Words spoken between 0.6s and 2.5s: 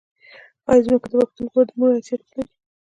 آیا ځمکه د پښتون لپاره د مور حیثیت نلري؟